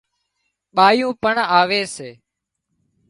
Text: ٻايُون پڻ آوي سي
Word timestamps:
ٻايُون 0.75 1.11
پڻ 1.21 1.35
آوي 1.59 1.81
سي 1.95 2.09